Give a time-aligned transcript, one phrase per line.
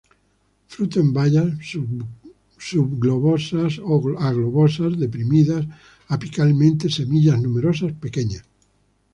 [0.65, 1.59] Frutos en bayas,
[2.57, 3.73] subglobosas
[4.23, 5.67] a globosas, deprimidas
[6.07, 8.43] apicalmente; semillas numerosas, pequeñas.